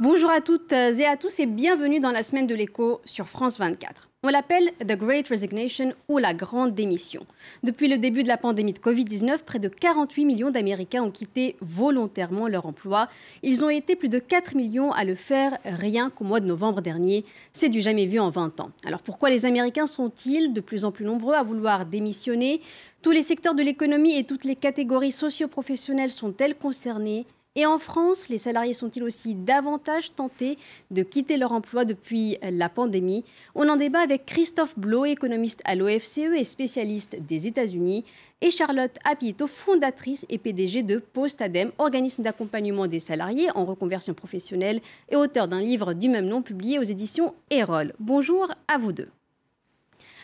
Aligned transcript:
Bonjour 0.00 0.30
à 0.30 0.40
toutes 0.40 0.70
et 0.70 1.06
à 1.06 1.16
tous 1.16 1.40
et 1.40 1.46
bienvenue 1.46 1.98
dans 1.98 2.12
la 2.12 2.22
semaine 2.22 2.46
de 2.46 2.54
l'écho 2.54 3.00
sur 3.04 3.28
France 3.28 3.58
24. 3.58 4.08
On 4.22 4.28
l'appelle 4.28 4.70
The 4.78 4.96
Great 4.96 5.26
Resignation 5.26 5.92
ou 6.08 6.18
la 6.18 6.34
Grande 6.34 6.72
Démission. 6.72 7.26
Depuis 7.64 7.88
le 7.88 7.98
début 7.98 8.22
de 8.22 8.28
la 8.28 8.36
pandémie 8.36 8.72
de 8.72 8.78
Covid-19, 8.78 9.42
près 9.44 9.58
de 9.58 9.68
48 9.68 10.24
millions 10.24 10.50
d'Américains 10.52 11.02
ont 11.02 11.10
quitté 11.10 11.56
volontairement 11.60 12.46
leur 12.46 12.66
emploi. 12.66 13.08
Ils 13.42 13.64
ont 13.64 13.70
été 13.70 13.96
plus 13.96 14.08
de 14.08 14.20
4 14.20 14.54
millions 14.54 14.92
à 14.92 15.02
le 15.02 15.16
faire 15.16 15.58
rien 15.64 16.10
qu'au 16.10 16.22
mois 16.22 16.38
de 16.38 16.46
novembre 16.46 16.80
dernier. 16.80 17.24
C'est 17.52 17.68
du 17.68 17.80
jamais 17.80 18.06
vu 18.06 18.20
en 18.20 18.30
20 18.30 18.60
ans. 18.60 18.70
Alors 18.86 19.02
pourquoi 19.02 19.30
les 19.30 19.46
Américains 19.46 19.88
sont-ils 19.88 20.52
de 20.52 20.60
plus 20.60 20.84
en 20.84 20.92
plus 20.92 21.06
nombreux 21.06 21.34
à 21.34 21.42
vouloir 21.42 21.86
démissionner? 21.86 22.60
Tous 23.02 23.10
les 23.10 23.22
secteurs 23.22 23.56
de 23.56 23.64
l'économie 23.64 24.16
et 24.16 24.22
toutes 24.22 24.44
les 24.44 24.54
catégories 24.54 25.10
socio-professionnelles 25.10 26.12
sont-elles 26.12 26.54
concernées? 26.54 27.26
Et 27.58 27.66
en 27.66 27.78
France, 27.80 28.28
les 28.28 28.38
salariés 28.38 28.72
sont-ils 28.72 29.02
aussi 29.02 29.34
davantage 29.34 30.14
tentés 30.14 30.58
de 30.92 31.02
quitter 31.02 31.36
leur 31.36 31.50
emploi 31.50 31.84
depuis 31.84 32.38
la 32.40 32.68
pandémie? 32.68 33.24
On 33.56 33.68
en 33.68 33.74
débat 33.74 33.98
avec 33.98 34.26
Christophe 34.26 34.78
Blo, 34.78 35.04
économiste 35.04 35.60
à 35.64 35.74
l'OFCE 35.74 36.36
et 36.36 36.44
spécialiste 36.44 37.20
des 37.26 37.48
États-Unis, 37.48 38.04
et 38.42 38.52
Charlotte 38.52 38.96
Apito, 39.04 39.48
fondatrice 39.48 40.24
et 40.28 40.38
PDG 40.38 40.84
de 40.84 40.98
Postadem, 40.98 41.72
organisme 41.78 42.22
d'accompagnement 42.22 42.86
des 42.86 43.00
salariés 43.00 43.48
en 43.56 43.64
reconversion 43.64 44.14
professionnelle 44.14 44.80
et 45.08 45.16
auteur 45.16 45.48
d'un 45.48 45.60
livre 45.60 45.94
du 45.94 46.08
même 46.08 46.26
nom 46.26 46.42
publié 46.42 46.78
aux 46.78 46.84
éditions 46.84 47.34
Erol. 47.50 47.92
Bonjour 47.98 48.52
à 48.68 48.78
vous 48.78 48.92
deux. 48.92 49.08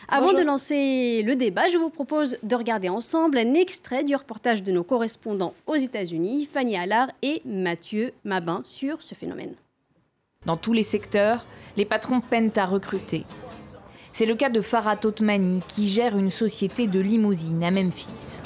Avant 0.07 0.33
de 0.33 0.43
lancer 0.43 1.23
le 1.23 1.35
débat, 1.35 1.67
je 1.67 1.77
vous 1.77 1.89
propose 1.89 2.37
de 2.43 2.55
regarder 2.55 2.89
ensemble 2.89 3.39
un 3.39 3.55
extrait 3.55 4.03
du 4.03 4.15
reportage 4.15 4.61
de 4.61 4.71
nos 4.71 4.83
correspondants 4.83 5.55
aux 5.65 5.75
États-Unis, 5.75 6.45
Fanny 6.45 6.77
Allard 6.77 7.07
et 7.23 7.41
Mathieu 7.43 8.13
Mabin, 8.23 8.61
sur 8.65 9.01
ce 9.01 9.15
phénomène. 9.15 9.55
Dans 10.45 10.57
tous 10.57 10.73
les 10.73 10.83
secteurs, 10.83 11.45
les 11.75 11.85
patrons 11.85 12.21
peinent 12.21 12.51
à 12.55 12.67
recruter. 12.67 13.23
C'est 14.13 14.27
le 14.27 14.35
cas 14.35 14.49
de 14.49 14.61
Farah 14.61 14.99
Otmani, 15.03 15.61
qui 15.67 15.87
gère 15.87 16.17
une 16.17 16.29
société 16.29 16.85
de 16.87 16.99
limousines 16.99 17.63
à 17.63 17.71
Memphis. 17.71 18.41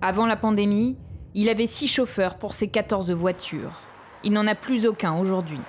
Avant 0.00 0.26
la 0.26 0.36
pandémie, 0.36 0.96
il 1.34 1.48
avait 1.48 1.66
six 1.66 1.88
chauffeurs 1.88 2.38
pour 2.38 2.52
ses 2.52 2.68
14 2.68 3.10
voitures. 3.10 3.80
Il 4.22 4.32
n'en 4.32 4.46
a 4.46 4.54
plus 4.54 4.86
aucun 4.86 5.18
aujourd'hui. 5.18 5.60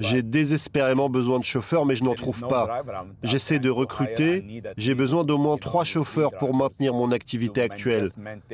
J'ai 0.00 0.22
désespérément 0.22 1.08
besoin 1.08 1.38
de 1.38 1.44
chauffeurs, 1.44 1.86
mais 1.86 1.96
je 1.96 2.04
n'en 2.04 2.14
trouve 2.14 2.40
pas. 2.46 2.82
J'essaie 3.22 3.58
de 3.58 3.70
recruter. 3.70 4.62
J'ai 4.76 4.94
besoin 4.94 5.24
d'au 5.24 5.38
moins 5.38 5.56
trois 5.56 5.84
chauffeurs 5.84 6.30
pour 6.32 6.54
maintenir 6.54 6.94
mon 6.94 7.12
activité 7.12 7.62
actuelle. 7.62 8.08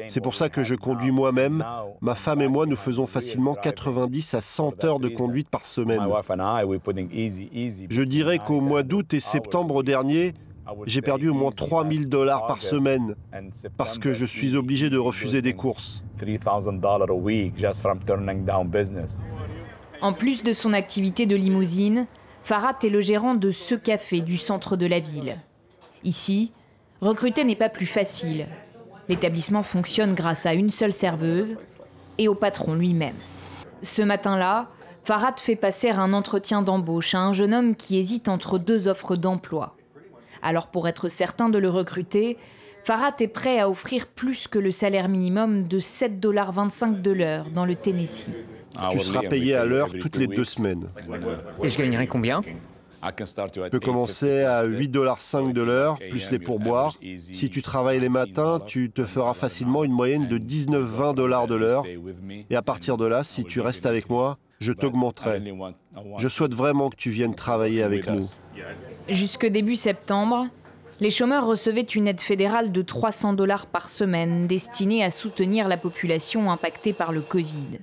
C'est 0.09 0.21
pour 0.21 0.35
ça 0.35 0.49
que 0.49 0.63
je 0.63 0.75
conduis 0.75 1.11
moi-même. 1.11 1.65
Ma 2.01 2.15
femme 2.15 2.41
et 2.41 2.49
moi, 2.49 2.67
nous 2.67 2.77
faisons 2.77 3.07
facilement 3.07 3.55
90 3.55 4.35
à 4.35 4.41
100 4.41 4.85
heures 4.85 5.01
de 5.01 5.09
conduite 5.09 5.49
par 5.49 5.67
semaine. 5.67 6.03
Je 7.91 8.03
dirais 8.03 8.39
qu'au 8.39 8.61
mois 8.61 8.83
d'août 8.83 9.15
et 9.15 9.21
septembre 9.21 9.83
dernier, 9.83 10.35
j'ai 10.87 11.03
perdu 11.03 11.29
au 11.29 11.35
moins 11.35 11.51
3000 11.51 12.09
dollars 12.09 12.47
par 12.47 12.63
semaine 12.63 13.15
parce 13.77 13.99
que 13.99 14.15
je 14.15 14.25
suis 14.25 14.57
obligé 14.57 14.89
de 14.89 14.97
refuser 14.99 15.43
des 15.43 15.53
courses. 15.53 16.03
En 20.05 20.13
plus 20.13 20.43
de 20.43 20.53
son 20.53 20.75
activité 20.75 21.25
de 21.25 21.35
limousine, 21.35 22.07
Farhat 22.43 22.77
est 22.83 22.91
le 22.91 23.01
gérant 23.01 23.35
de 23.35 23.51
ce 23.51 23.75
café 23.75 24.21
du 24.21 24.37
centre 24.37 24.77
de 24.77 24.85
la 24.85 25.01
ville. 25.01 25.39
Ici, 26.03 26.53
recruter 27.01 27.43
n'est 27.43 27.57
pas 27.57 27.71
plus 27.71 27.87
facile. 27.87 28.47
L'établissement 29.09 29.63
fonctionne 29.63 30.13
grâce 30.13 30.45
à 30.45 30.53
une 30.53 30.71
seule 30.71 30.93
serveuse 30.93 31.57
et 32.19 32.29
au 32.29 32.35
patron 32.35 32.75
lui-même. 32.75 33.17
Ce 33.81 34.03
matin-là, 34.03 34.69
Farhat 35.05 35.37
fait 35.39 35.57
passer 35.57 35.89
un 35.89 36.13
entretien 36.13 36.61
d'embauche 36.61 37.15
à 37.15 37.21
un 37.21 37.33
jeune 37.33 37.55
homme 37.55 37.75
qui 37.75 37.97
hésite 37.97 38.29
entre 38.29 38.59
deux 38.59 38.89
offres 38.89 39.17
d'emploi. 39.17 39.75
Alors 40.43 40.67
pour 40.67 40.87
être 40.87 41.09
certain 41.09 41.49
de 41.49 41.57
le 41.57 41.71
recruter, 41.71 42.37
Farhat 42.83 43.17
est 43.21 43.29
prêt 43.29 43.59
à 43.59 43.71
offrir 43.71 44.09
plus 44.09 44.49
que 44.49 44.59
le 44.59 44.71
salaire 44.71 45.09
minimum 45.09 45.67
de 45.67 45.81
7,25$ 45.81 47.01
de 47.01 47.11
l'heure 47.11 47.47
dans 47.49 47.65
le 47.65 47.75
Tennessee. 47.75 48.29
Ah, 48.77 48.89
tu 48.91 48.99
seras 49.01 49.23
payé 49.23 49.55
à 49.55 49.65
l'heure 49.65 49.91
toutes 50.01 50.17
les 50.17 50.27
deux 50.27 50.45
semaines. 50.45 50.89
Et 51.63 51.69
je 51.69 51.79
gagnerai 51.79 52.07
combien 52.07 52.43
tu 53.53 53.61
peux 53.71 53.81
commencer 53.81 54.43
à 54.43 54.65
8,5$ 54.65 55.53
de 55.53 55.63
l'heure, 55.63 55.99
plus 56.11 56.31
les 56.31 56.39
pourboires. 56.39 56.97
Si 57.17 57.51
tu 57.51 57.63
travailles 57.63 58.01
les 58.01 58.09
matins, 58.09 58.61
tu 58.67 58.91
te 58.91 59.05
feras 59.05 59.35
facilement 59.35 59.85
une 59.85 59.93
moyenne 59.93 60.27
de 60.27 60.39
19-20 60.39 61.15
dollars 61.15 61.47
de 61.47 61.55
l'heure. 61.55 61.85
Et 62.51 62.57
à 62.57 62.63
partir 62.63 62.97
de 62.97 63.07
là, 63.07 63.25
si 63.25 63.45
tu 63.45 63.61
restes 63.61 63.87
avec 63.87 64.09
moi, 64.09 64.39
je 64.61 64.73
t'augmenterai. 64.73 65.43
Je 66.19 66.29
souhaite 66.29 66.55
vraiment 66.55 66.89
que 66.89 66.97
tu 66.97 67.11
viennes 67.11 67.35
travailler 67.35 67.83
avec 67.83 68.09
nous. 68.09 68.25
Jusque 69.09 69.47
début 69.47 69.77
septembre, 69.77 70.47
les 71.01 71.11
chômeurs 71.11 71.47
recevaient 71.47 71.83
une 71.83 72.09
aide 72.09 72.21
fédérale 72.21 72.73
de 72.73 72.81
300 72.81 73.35
dollars 73.35 73.67
par 73.67 73.89
semaine 73.91 74.47
destinée 74.47 75.05
à 75.05 75.11
soutenir 75.11 75.69
la 75.69 75.77
population 75.77 76.51
impactée 76.51 76.93
par 76.93 77.13
le 77.13 77.21
Covid. 77.21 77.81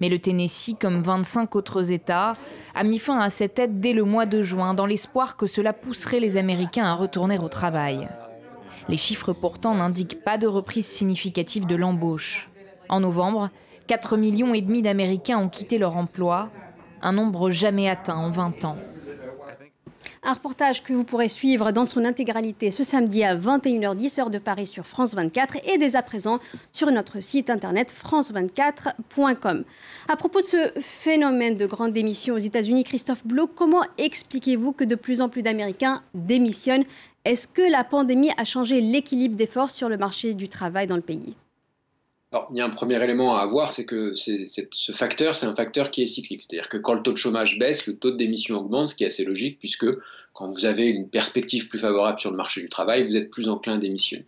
Mais 0.00 0.08
le 0.08 0.18
Tennessee, 0.18 0.76
comme 0.78 1.00
25 1.00 1.54
autres 1.56 1.90
États, 1.90 2.34
a 2.74 2.84
mis 2.84 2.98
fin 2.98 3.18
à 3.18 3.30
cette 3.30 3.58
aide 3.58 3.80
dès 3.80 3.92
le 3.92 4.04
mois 4.04 4.26
de 4.26 4.42
juin 4.42 4.74
dans 4.74 4.86
l'espoir 4.86 5.36
que 5.36 5.46
cela 5.46 5.72
pousserait 5.72 6.20
les 6.20 6.36
Américains 6.36 6.84
à 6.84 6.94
retourner 6.94 7.38
au 7.38 7.48
travail. 7.48 8.08
Les 8.88 8.96
chiffres 8.96 9.32
pourtant 9.32 9.74
n'indiquent 9.74 10.22
pas 10.22 10.38
de 10.38 10.46
reprise 10.46 10.86
significative 10.86 11.66
de 11.66 11.74
l'embauche. 11.74 12.50
En 12.88 13.00
novembre, 13.00 13.50
4 13.86 14.16
millions 14.16 14.54
et 14.54 14.60
demi 14.60 14.82
d'Américains 14.82 15.38
ont 15.38 15.48
quitté 15.48 15.78
leur 15.78 15.96
emploi, 15.96 16.50
un 17.02 17.12
nombre 17.12 17.50
jamais 17.50 17.88
atteint 17.88 18.16
en 18.16 18.30
20 18.30 18.64
ans. 18.64 18.76
Un 20.22 20.32
reportage 20.32 20.82
que 20.82 20.92
vous 20.92 21.04
pourrez 21.04 21.28
suivre 21.28 21.72
dans 21.72 21.84
son 21.84 22.04
intégralité 22.04 22.70
ce 22.70 22.82
samedi 22.82 23.22
à 23.22 23.36
21h10 23.36 24.20
heure 24.20 24.30
de 24.30 24.38
Paris 24.38 24.66
sur 24.66 24.86
France 24.86 25.14
24 25.14 25.56
et 25.68 25.78
dès 25.78 25.96
à 25.96 26.02
présent 26.02 26.38
sur 26.72 26.90
notre 26.90 27.20
site 27.20 27.50
internet 27.50 27.92
france24.com. 27.92 29.64
À 30.08 30.16
propos 30.16 30.40
de 30.40 30.46
ce 30.46 30.72
phénomène 30.80 31.56
de 31.56 31.66
grande 31.66 31.92
démission 31.92 32.34
aux 32.34 32.38
États-Unis, 32.38 32.84
Christophe 32.84 33.26
Blo, 33.26 33.46
comment 33.46 33.84
expliquez-vous 33.98 34.72
que 34.72 34.84
de 34.84 34.94
plus 34.94 35.20
en 35.20 35.28
plus 35.28 35.42
d'Américains 35.42 36.02
démissionnent? 36.14 36.84
Est-ce 37.24 37.48
que 37.48 37.62
la 37.62 37.84
pandémie 37.84 38.30
a 38.36 38.44
changé 38.44 38.80
l'équilibre 38.80 39.36
des 39.36 39.46
forces 39.46 39.74
sur 39.74 39.88
le 39.88 39.96
marché 39.96 40.34
du 40.34 40.48
travail 40.48 40.86
dans 40.86 40.96
le 40.96 41.02
pays? 41.02 41.36
Il 42.50 42.56
y 42.56 42.60
a 42.60 42.64
un 42.64 42.70
premier 42.70 43.02
élément 43.02 43.36
à 43.36 43.40
avoir, 43.40 43.72
c'est 43.72 43.84
que 43.84 44.14
ce 44.14 44.92
facteur, 44.92 45.36
c'est 45.36 45.46
un 45.46 45.54
facteur 45.54 45.90
qui 45.90 46.02
est 46.02 46.06
cyclique. 46.06 46.42
C'est-à-dire 46.42 46.68
que 46.68 46.76
quand 46.76 46.94
le 46.94 47.02
taux 47.02 47.12
de 47.12 47.18
chômage 47.18 47.58
baisse, 47.58 47.86
le 47.86 47.96
taux 47.96 48.10
démission 48.10 48.58
augmente, 48.58 48.88
ce 48.88 48.94
qui 48.94 49.04
est 49.04 49.08
assez 49.08 49.24
logique, 49.24 49.58
puisque 49.58 49.86
quand 50.32 50.48
vous 50.48 50.64
avez 50.64 50.86
une 50.86 51.08
perspective 51.08 51.68
plus 51.68 51.78
favorable 51.78 52.18
sur 52.18 52.30
le 52.30 52.36
marché 52.36 52.60
du 52.60 52.68
travail, 52.68 53.04
vous 53.04 53.16
êtes 53.16 53.30
plus 53.30 53.48
enclin 53.48 53.74
à 53.74 53.78
démissionner. 53.78 54.24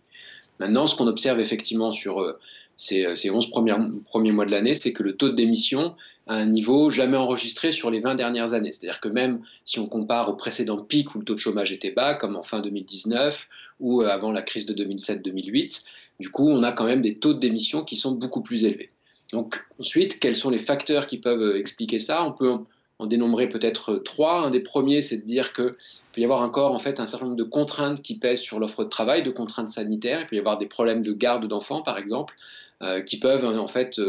Maintenant, 0.59 0.85
ce 0.85 0.95
qu'on 0.95 1.07
observe 1.07 1.39
effectivement 1.39 1.91
sur 1.91 2.21
euh, 2.21 2.37
ces, 2.77 3.29
11 3.29 3.45
euh, 3.45 3.49
premiers, 3.49 3.75
premiers 4.05 4.31
mois 4.31 4.45
de 4.45 4.51
l'année, 4.51 4.73
c'est 4.73 4.93
que 4.93 5.03
le 5.03 5.15
taux 5.15 5.29
démission 5.29 5.95
a 6.27 6.35
un 6.35 6.45
niveau 6.45 6.89
jamais 6.89 7.17
enregistré 7.17 7.71
sur 7.71 7.91
les 7.91 7.99
20 7.99 8.15
dernières 8.15 8.53
années. 8.53 8.71
C'est-à-dire 8.71 8.99
que 8.99 9.09
même 9.09 9.41
si 9.63 9.79
on 9.79 9.87
compare 9.87 10.29
au 10.29 10.33
précédent 10.33 10.77
pic 10.77 11.13
où 11.15 11.19
le 11.19 11.25
taux 11.25 11.35
de 11.35 11.39
chômage 11.39 11.71
était 11.71 11.91
bas, 11.91 12.13
comme 12.13 12.35
en 12.35 12.43
fin 12.43 12.59
2019 12.59 13.49
ou 13.79 14.01
euh, 14.01 14.07
avant 14.07 14.31
la 14.31 14.41
crise 14.41 14.65
de 14.65 14.73
2007-2008, 14.73 15.83
du 16.19 16.29
coup, 16.29 16.49
on 16.49 16.63
a 16.63 16.71
quand 16.71 16.85
même 16.85 17.01
des 17.01 17.15
taux 17.15 17.33
démission 17.33 17.83
qui 17.83 17.95
sont 17.95 18.11
beaucoup 18.11 18.41
plus 18.41 18.65
élevés. 18.65 18.91
Donc 19.31 19.65
ensuite, 19.79 20.19
quels 20.19 20.35
sont 20.35 20.49
les 20.49 20.57
facteurs 20.57 21.07
qui 21.07 21.17
peuvent 21.17 21.41
euh, 21.41 21.59
expliquer 21.59 21.99
ça? 21.99 22.25
On 22.25 22.33
peut 22.33 22.57
en 22.97 23.05
dénombrer 23.05 23.47
peut-être 23.47 23.93
euh, 23.93 23.99
trois. 23.99 24.41
Un 24.41 24.49
des 24.49 24.59
premiers, 24.59 25.01
c'est 25.01 25.17
de 25.17 25.25
dire 25.25 25.53
qu'il 25.53 25.65
peut 25.65 26.21
y 26.21 26.23
avoir 26.23 26.41
encore 26.41 26.73
en 26.73 26.79
fait 26.79 26.99
un 26.99 27.05
certain 27.05 27.25
nombre 27.25 27.37
de 27.37 27.43
contraintes 27.43 28.01
qui 28.01 28.17
pèsent 28.17 28.41
sur 28.41 28.59
l'offre 28.59 28.83
de 28.83 28.89
travail, 28.89 29.23
de 29.23 29.29
contraintes 29.29 29.69
sanitaires. 29.69 30.21
Il 30.21 30.27
peut 30.27 30.35
y 30.35 30.39
avoir 30.39 30.57
des 30.57 30.65
problèmes 30.65 31.03
de 31.03 31.13
garde 31.13 31.47
d'enfants, 31.47 31.81
par 31.81 31.97
exemple, 31.97 32.35
euh, 32.81 33.01
qui 33.01 33.19
peuvent 33.19 33.45
en 33.45 33.67
fait 33.67 34.01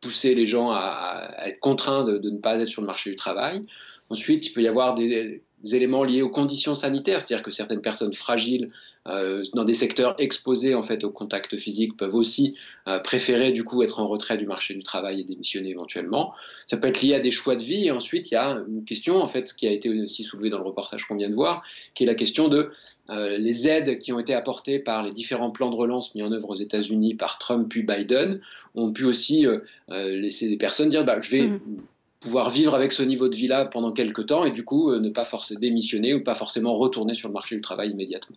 pousser 0.00 0.34
les 0.34 0.46
gens 0.46 0.70
à, 0.70 1.30
être 1.46 1.60
contraints 1.60 2.04
de, 2.04 2.18
ne 2.18 2.38
pas 2.38 2.56
être 2.56 2.68
sur 2.68 2.82
le 2.82 2.86
marché 2.86 3.10
du 3.10 3.16
travail. 3.16 3.62
Ensuite, 4.10 4.46
il 4.46 4.52
peut 4.52 4.62
y 4.62 4.68
avoir 4.68 4.94
des, 4.94 5.42
éléments 5.74 6.04
liés 6.04 6.22
aux 6.22 6.30
conditions 6.30 6.74
sanitaires, 6.74 7.20
c'est-à-dire 7.20 7.44
que 7.44 7.50
certaines 7.50 7.80
personnes 7.80 8.12
fragiles 8.12 8.70
euh, 9.08 9.44
dans 9.54 9.64
des 9.64 9.74
secteurs 9.74 10.14
exposés 10.18 10.74
en 10.74 10.82
fait 10.82 11.04
au 11.04 11.10
contact 11.10 11.56
physique 11.56 11.96
peuvent 11.96 12.14
aussi 12.14 12.56
euh, 12.88 12.98
préférer 12.98 13.52
du 13.52 13.62
coup 13.62 13.82
être 13.82 14.00
en 14.00 14.08
retrait 14.08 14.36
du 14.36 14.46
marché 14.46 14.74
du 14.74 14.82
travail 14.82 15.20
et 15.20 15.24
démissionner 15.24 15.70
éventuellement. 15.70 16.32
Ça 16.66 16.76
peut 16.76 16.88
être 16.88 17.02
lié 17.02 17.14
à 17.14 17.20
des 17.20 17.30
choix 17.30 17.56
de 17.56 17.62
vie. 17.62 17.90
Ensuite 17.90 18.30
il 18.30 18.34
y 18.34 18.36
a 18.36 18.58
une 18.68 18.84
question 18.84 19.22
en 19.22 19.26
fait 19.26 19.52
qui 19.54 19.66
a 19.66 19.70
été 19.70 19.88
aussi 19.88 20.24
soulevée 20.24 20.50
dans 20.50 20.58
le 20.58 20.64
reportage 20.64 21.04
qu'on 21.04 21.16
vient 21.16 21.30
de 21.30 21.34
voir, 21.34 21.62
qui 21.94 22.04
est 22.04 22.06
la 22.06 22.14
question 22.14 22.48
de 22.48 22.70
euh, 23.10 23.38
les 23.38 23.68
aides 23.68 23.98
qui 23.98 24.12
ont 24.12 24.18
été 24.18 24.34
apportées 24.34 24.78
par 24.78 25.02
les 25.02 25.12
différents 25.12 25.50
plans 25.50 25.70
de 25.70 25.76
relance 25.76 26.14
mis 26.14 26.22
en 26.22 26.32
œuvre 26.32 26.50
aux 26.50 26.56
États-Unis 26.56 27.14
par 27.14 27.38
Trump 27.38 27.68
puis 27.68 27.82
Biden 27.82 28.40
ont 28.74 28.92
pu 28.92 29.04
aussi 29.04 29.46
laisser 29.88 30.48
des 30.48 30.56
personnes 30.56 30.88
dire 30.88 31.04
bah, 31.04 31.20
je 31.20 31.30
vais 31.30 31.42
mmh 31.42 31.60
pouvoir 32.20 32.50
vivre 32.50 32.74
avec 32.74 32.92
ce 32.92 33.02
niveau 33.02 33.28
de 33.28 33.36
vie-là 33.36 33.64
pendant 33.66 33.92
quelques 33.92 34.26
temps 34.26 34.44
et 34.44 34.50
du 34.50 34.64
coup 34.64 34.90
euh, 34.90 35.00
ne 35.00 35.10
pas 35.10 35.24
forcément 35.24 35.60
démissionner 35.60 36.14
ou 36.14 36.22
pas 36.22 36.34
forcément 36.34 36.74
retourner 36.74 37.14
sur 37.14 37.28
le 37.28 37.34
marché 37.34 37.54
du 37.54 37.60
travail 37.60 37.90
immédiatement. 37.90 38.36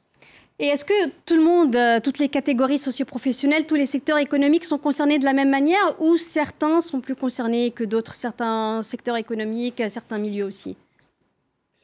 Et 0.61 0.67
est-ce 0.67 0.83
que 0.83 1.07
tout 1.25 1.37
le 1.37 1.43
monde, 1.43 1.75
euh, 1.75 1.99
toutes 2.03 2.19
les 2.19 2.27
catégories 2.27 2.79
socioprofessionnelles, 2.79 3.65
tous 3.65 3.75
les 3.75 3.85
secteurs 3.85 4.17
économiques 4.17 4.65
sont 4.65 4.77
concernés 4.77 5.17
de 5.17 5.23
la 5.23 5.31
même 5.33 5.49
manière 5.49 5.95
ou 5.99 6.17
certains 6.17 6.81
sont 6.81 6.99
plus 6.99 7.15
concernés 7.15 7.71
que 7.71 7.85
d'autres, 7.85 8.13
certains 8.13 8.81
secteurs 8.81 9.15
économiques, 9.15 9.81
certains 9.87 10.17
milieux 10.17 10.43
aussi? 10.43 10.75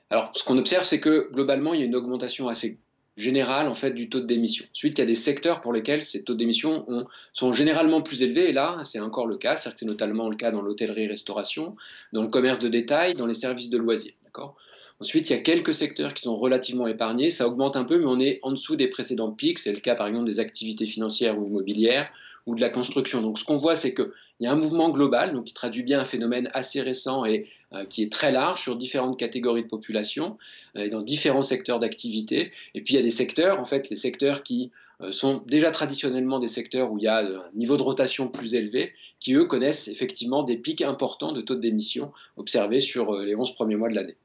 Alors, 0.10 0.32
ce 0.34 0.44
qu'on 0.44 0.58
observe, 0.58 0.84
c'est 0.84 1.00
que 1.00 1.30
globalement, 1.32 1.74
il 1.74 1.80
y 1.80 1.84
a 1.84 1.86
une 1.86 1.96
augmentation 1.96 2.50
assez 2.50 2.78
générale 3.18 3.68
en 3.68 3.74
fait 3.74 3.92
du 3.92 4.10
taux 4.10 4.20
d'émission. 4.20 4.66
Ensuite, 4.72 4.98
il 4.98 5.02
y 5.02 5.04
a 5.04 5.06
des 5.06 5.16
secteurs 5.16 5.62
pour 5.62 5.74
lesquels 5.74 6.04
ces 6.04 6.24
taux 6.24 6.36
d'émission 6.36 7.08
sont 7.34 7.54
généralement 7.54 8.02
plus 8.02 8.22
élevés, 8.22 8.50
et 8.50 8.54
là, 8.54 8.80
c'est 8.84 9.00
encore 9.00 9.28
le 9.28 9.38
cas, 9.38 9.56
c'est 9.58 9.84
notamment 9.84 10.30
le 10.30 10.36
cas 10.36 10.52
dans 10.52 10.62
l'hôtellerie-restauration, 10.62 11.76
dans 12.14 12.22
le 12.22 12.28
commerce 12.28 12.60
de 12.60 12.68
détail, 12.68 13.14
dans 13.14 13.26
les 13.26 13.34
services 13.34 13.70
de 13.70 13.78
loisirs. 13.78 14.14
D'accord? 14.24 14.56
Ensuite, 15.02 15.30
il 15.30 15.34
y 15.34 15.36
a 15.36 15.42
quelques 15.42 15.74
secteurs 15.74 16.14
qui 16.14 16.24
sont 16.24 16.38
relativement 16.38 16.88
épargnés. 16.88 17.30
Ça 17.30 17.48
augmente 17.48 17.76
un 17.76 17.84
peu, 17.84 18.00
mais 18.00 18.06
on 18.06 18.20
est 18.20 18.40
en 18.44 18.52
dessous 18.52 18.78
des 18.78 18.88
précédents 18.88 19.32
pics. 19.32 19.60
C'est 19.60 19.74
le 19.74 19.82
cas, 19.82 19.94
par 19.94 20.08
exemple, 20.08 20.26
des 20.26 20.40
activités 20.40 20.86
financières 20.86 21.38
ou 21.38 21.46
immobilières 21.48 22.10
ou 22.46 22.56
de 22.56 22.62
la 22.62 22.70
construction. 22.70 23.22
Donc, 23.22 23.40
ce 23.40 23.44
qu'on 23.44 23.58
voit, 23.58 23.76
c'est 23.76 23.94
qu'il 23.94 24.12
y 24.40 24.48
a 24.48 24.52
un 24.52 24.56
mouvement 24.56 24.90
global, 24.90 25.34
donc 25.34 25.46
qui 25.46 25.54
traduit 25.54 25.84
bien 25.84 26.00
un 26.00 26.06
phénomène 26.06 26.50
assez 26.54 26.82
récent 26.82 27.26
et 27.26 27.48
euh, 27.74 27.86
qui 27.86 28.04
est 28.04 28.12
très 28.12 28.32
large 28.32 28.62
sur 28.62 28.76
différentes 28.76 29.18
catégories 29.18 29.64
de 29.64 29.68
population 29.68 30.38
euh, 30.78 30.84
et 30.84 30.90
dans 30.90 31.02
différents 31.02 31.44
secteurs 31.44 31.80
d'activité. 31.80 32.52
Et 32.74 32.82
puis, 32.82 32.94
il 32.94 32.98
y 32.98 33.00
a 33.00 33.04
des 33.04 33.10
secteurs, 33.10 33.60
en 33.60 33.66
fait, 33.66 33.90
les 33.90 33.96
secteurs 33.96 34.44
qui 34.44 34.72
euh, 35.02 35.12
sont 35.12 35.42
déjà 35.48 35.72
traditionnellement 35.72 36.40
des 36.40 36.48
secteurs 36.48 36.92
où 36.92 36.98
il 36.98 37.04
y 37.04 37.08
a 37.08 37.20
un 37.20 37.52
niveau 37.56 37.78
de 37.78 37.84
rotation 37.84 38.28
plus 38.28 38.54
élevé, 38.56 38.94
qui 39.20 39.34
eux 39.34 39.46
connaissent 39.46 39.88
effectivement 39.88 40.44
des 40.44 40.58
pics 40.58 40.82
importants 40.82 41.32
de 41.32 41.42
taux 41.42 41.56
d'émission 41.56 42.12
observés 42.38 42.80
sur 42.80 43.14
les 43.20 43.36
11 43.36 43.56
premiers 43.56 43.76
mois 43.76 43.90
de 43.90 43.96
l'année. 43.96 44.18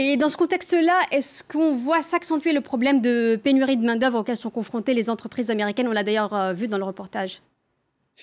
Et 0.00 0.16
dans 0.16 0.28
ce 0.28 0.36
contexte-là, 0.36 1.00
est-ce 1.10 1.42
qu'on 1.42 1.74
voit 1.74 2.02
s'accentuer 2.02 2.52
le 2.52 2.60
problème 2.60 3.00
de 3.00 3.34
pénurie 3.34 3.76
de 3.76 3.84
main-d'œuvre 3.84 4.20
auquel 4.20 4.36
sont 4.36 4.48
confrontées 4.48 4.94
les 4.94 5.10
entreprises 5.10 5.50
américaines? 5.50 5.88
On 5.88 5.92
l'a 5.92 6.04
d'ailleurs 6.04 6.32
euh, 6.34 6.52
vu 6.52 6.68
dans 6.68 6.78
le 6.78 6.84
reportage. 6.84 7.42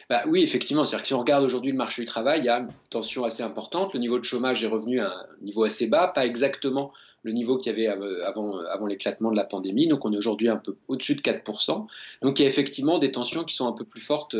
Bah 0.09 0.24
oui, 0.27 0.44
effectivement. 0.44 0.86
C'est-à-dire 0.86 1.01
que 1.01 1.07
si 1.07 1.13
on 1.13 1.19
regarde 1.19 1.44
aujourd'hui 1.44 1.71
le 1.71 1.77
marché 1.77 2.01
du 2.01 2.06
travail, 2.06 2.39
il 2.39 2.45
y 2.45 2.50
a 2.50 2.59
une 2.59 2.69
tension 2.89 3.24
assez 3.24 3.44
importante. 3.44 3.94
Le 3.94 4.00
niveau 4.00 4.19
de 4.19 4.24
chômage 4.24 4.63
est 4.63 4.68
revenu 4.68 5.00
à 5.00 5.09
un 5.09 5.25
niveau 5.42 5.63
assez 5.63 5.88
bas, 5.88 6.07
pas 6.07 6.25
exactement 6.25 6.92
le 7.24 7.31
niveau 7.31 7.57
qu'il 7.57 7.71
y 7.71 7.75
avait 7.75 7.88
avant, 7.88 8.86
l'éclatement 8.86 9.31
de 9.31 9.36
la 9.36 9.45
pandémie. 9.45 9.88
Donc 9.88 10.06
on 10.06 10.13
est 10.13 10.18
aujourd'hui 10.18 10.47
un 10.47 10.57
peu 10.57 10.77
au-dessus 10.88 11.15
de 11.15 11.21
4%. 11.21 11.88
Donc 12.21 12.39
il 12.39 12.44
y 12.44 12.45
a 12.45 12.47
effectivement 12.47 13.00
des 13.00 13.12
tensions 13.12 13.44
qui 13.44 13.56
sont 13.56 13.68
un 13.68 13.71
peu 13.71 13.83
plus 13.83 14.00
fortes 14.00 14.36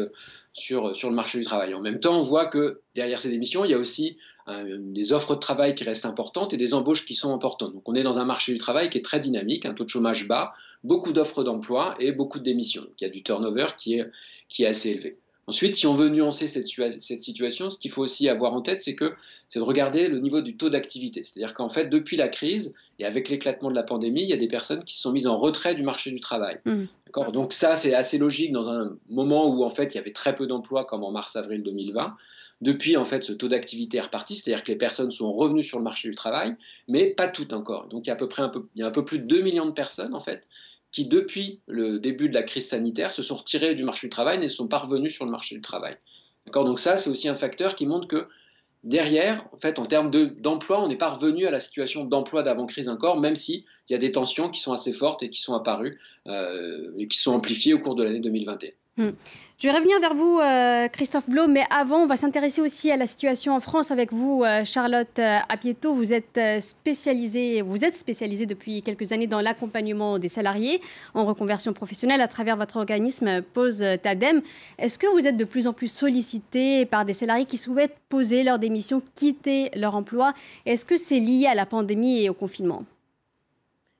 sur, 0.54 0.96
sur 0.96 1.10
le 1.10 1.16
marché 1.16 1.40
du 1.40 1.46
travail. 1.46 1.74
En 1.74 1.82
même 1.82 2.00
temps, 2.00 2.16
on 2.16 2.22
voit 2.22 2.46
que 2.46 2.82
derrière 2.94 3.20
ces 3.20 3.30
démissions, 3.30 3.66
il 3.66 3.72
y 3.72 3.74
a 3.74 3.80
aussi 3.80 4.18
euh, 4.48 4.78
des 4.80 5.14
offres 5.14 5.34
de 5.34 5.40
travail 5.40 5.74
qui 5.74 5.84
restent 5.84 6.06
importantes 6.06 6.54
et 6.54 6.58
des 6.58 6.76
embauches 6.76 7.06
qui 7.06 7.16
sont 7.16 7.34
importantes. 7.34 7.74
Donc 7.74 7.90
on 7.90 7.96
est 7.96 8.04
dans 8.04 8.20
un 8.20 8.26
marché 8.26 8.54
du 8.54 8.60
travail 8.60 8.90
qui 8.92 9.00
est 9.00 9.04
très 9.04 9.20
dynamique, 9.20 9.66
un 9.66 9.74
taux 9.74 9.84
de 9.84 9.90
chômage 9.90 10.28
bas, 10.28 10.54
beaucoup 10.84 11.12
d'offres 11.12 11.44
d'emploi 11.44 11.96
et 12.00 12.12
beaucoup 12.12 12.38
de 12.38 12.44
démissions. 12.44 12.84
Donc 12.84 12.94
il 13.02 13.06
y 13.06 13.08
a 13.08 13.10
du 13.10 13.24
turnover 13.24 13.70
qui 13.80 13.96
est, 13.96 14.06
qui 14.48 14.64
est 14.64 14.68
assez 14.68 14.92
élevé. 14.92 15.18
Ensuite, 15.48 15.76
si 15.76 15.86
on 15.86 15.94
veut 15.94 16.10
nuancer 16.10 16.48
cette, 16.48 16.68
cette 17.00 17.22
situation, 17.22 17.70
ce 17.70 17.78
qu'il 17.78 17.92
faut 17.92 18.02
aussi 18.02 18.28
avoir 18.30 18.54
en 18.54 18.62
tête, 18.62 18.82
c'est 18.82 18.96
que 18.96 19.14
c'est 19.48 19.60
de 19.60 19.64
regarder 19.64 20.08
le 20.08 20.20
niveau 20.20 20.42
du 20.42 20.58
taux 20.58 20.70
d'activité. 20.70 21.24
C'est-à-dire 21.24 21.54
qu'en 21.54 21.70
fait, 21.70 21.88
depuis 21.88 22.18
la 22.18 22.30
crise 22.30 22.74
et 22.98 23.06
avec 23.06 23.30
l'éclatement 23.30 23.70
de 23.70 23.76
la 23.76 23.84
pandémie, 23.84 24.24
il 24.24 24.30
y 24.30 24.34
a 24.34 24.38
des 24.38 24.48
personnes 24.48 24.84
qui 24.84 24.96
se 24.96 25.02
sont 25.04 25.12
mises 25.12 25.28
en 25.28 25.38
retrait 25.38 25.76
du 25.76 25.84
marché 25.84 26.10
du 26.10 26.20
travail. 26.20 26.60
Mmh. 26.66 26.86
Donc 27.32 27.54
ça, 27.54 27.76
c'est 27.76 27.94
assez 27.94 28.18
logique 28.18 28.52
dans 28.52 28.70
un 28.70 28.98
moment 29.10 29.48
où 29.48 29.64
en 29.64 29.70
fait 29.70 29.94
il 29.94 29.98
y 29.98 30.00
avait 30.00 30.12
très 30.12 30.34
peu 30.34 30.48
d'emplois, 30.48 30.84
comme 30.84 31.04
en 31.04 31.12
mars-avril 31.12 31.62
2020. 31.62 32.16
Depuis, 32.62 32.98
en 32.98 33.06
fait, 33.06 33.24
ce 33.24 33.34
taux 33.34 33.48
d'activité 33.48 33.98
est 33.98 34.02
reparti, 34.02 34.36
c'est-à-dire 34.36 34.64
que 34.64 34.72
les 34.72 34.78
personnes 34.78 35.12
sont 35.12 35.32
revenues 35.32 35.64
sur 35.64 35.78
le 35.78 35.84
marché 35.84 36.10
du 36.10 36.16
travail, 36.16 36.56
mais 36.88 37.08
pas 37.08 37.28
toutes 37.28 37.54
encore. 37.54 37.88
Donc 37.88 38.06
il 38.06 38.08
y 38.08 38.12
a 38.12 38.14
à 38.14 38.18
peu 38.18 38.30
près 38.30 38.42
un 38.42 38.50
peu, 38.50 38.66
il 38.76 38.82
y 38.82 38.84
a 38.84 38.88
un 38.88 38.92
peu 38.92 39.06
plus 39.06 39.20
de 39.20 39.26
2 39.26 39.42
millions 39.42 39.66
de 39.66 39.72
personnes 39.72 40.16
en 40.16 40.20
fait 40.20 40.48
qui, 40.96 41.06
depuis 41.06 41.60
le 41.68 42.00
début 42.00 42.30
de 42.30 42.34
la 42.34 42.44
crise 42.44 42.70
sanitaire, 42.70 43.12
se 43.12 43.22
sont 43.22 43.36
retirés 43.36 43.76
du 43.76 43.84
marché 43.84 44.08
du 44.08 44.12
travail 44.12 44.38
et 44.38 44.44
ne 44.44 44.48
sont 44.48 44.70
pas 44.70 44.78
revenus 44.78 45.14
sur 45.14 45.26
le 45.26 45.32
marché 45.32 45.54
du 45.54 45.60
travail. 45.60 45.98
Donc 46.54 46.80
ça, 46.80 46.96
c'est 46.96 47.10
aussi 47.10 47.28
un 47.28 47.36
facteur 47.36 47.76
qui 47.76 47.86
montre 47.86 48.08
que 48.08 48.30
derrière, 48.86 49.46
en 49.52 49.58
fait, 49.58 49.78
en 49.78 49.88
termes 49.88 50.10
d'emploi, 50.10 50.82
on 50.82 50.88
n'est 50.88 50.96
pas 50.96 51.10
revenu 51.10 51.48
à 51.48 51.52
la 51.52 51.60
situation 51.60 52.06
d'emploi 52.06 52.44
d'avant-crise 52.44 52.88
encore, 52.88 53.20
même 53.20 53.36
s'il 53.36 53.66
y 53.90 53.94
a 53.94 53.98
des 53.98 54.14
tensions 54.14 54.50
qui 54.50 54.62
sont 54.62 54.72
assez 54.72 54.94
fortes 54.94 55.22
et 55.22 55.30
qui 55.30 55.42
sont 55.42 55.54
apparues 55.54 56.00
euh, 56.28 56.94
et 56.98 57.10
qui 57.10 57.18
sont 57.18 57.34
amplifiées 57.34 57.74
au 57.74 57.80
cours 57.80 57.96
de 57.96 58.04
l'année 58.04 58.22
2021. 58.22 58.70
Hmm. 58.98 59.10
Je 59.58 59.68
vais 59.68 59.76
revenir 59.76 60.00
vers 60.00 60.14
vous, 60.14 60.40
euh, 60.40 60.88
Christophe 60.88 61.30
Blo, 61.30 61.48
mais 61.48 61.64
avant, 61.70 62.04
on 62.04 62.08
va 62.08 62.16
s'intéresser 62.16 62.62
aussi 62.62 62.92
à 62.92 62.96
la 62.96 63.06
situation 63.08 63.54
en 63.54 63.60
France 63.60 63.92
avec 63.92 64.14
vous, 64.14 64.44
euh, 64.44 64.64
Charlotte 64.64 65.20
euh, 65.20 65.38
Apieto. 65.50 65.94
Vous 65.94 66.14
êtes 66.14 66.40
spécialisée, 66.62 67.62
vous 67.62 67.84
êtes 67.84 67.96
spécialisée 67.96 68.46
depuis 68.46 68.82
quelques 68.84 69.12
années 69.12 69.28
dans 69.28 69.42
l'accompagnement 69.42 70.18
des 70.18 70.30
salariés 70.30 70.82
en 71.14 71.26
reconversion 71.26 71.74
professionnelle 71.74 72.22
à 72.22 72.30
travers 72.30 72.56
votre 72.56 72.78
organisme 72.78 73.42
Pose 73.42 73.84
Tadem. 74.02 74.42
Est-ce 74.78 74.98
que 74.98 75.08
vous 75.08 75.28
êtes 75.28 75.38
de 75.38 75.46
plus 75.46 75.68
en 75.68 75.74
plus 75.74 75.92
sollicité 75.92 76.86
par 76.86 77.04
des 77.04 77.14
salariés 77.14 77.46
qui 77.46 77.58
souhaitent 77.58 77.98
poser 78.08 78.44
leur 78.44 78.60
démission, 78.60 79.02
quitter 79.16 79.72
leur 79.76 79.96
emploi? 79.96 80.34
Est-ce 80.66 80.86
que 80.86 80.96
c'est 80.96 81.20
lié 81.20 81.48
à 81.48 81.54
la 81.54 81.66
pandémie 81.66 82.24
et 82.24 82.30
au 82.30 82.34
confinement? 82.34 82.86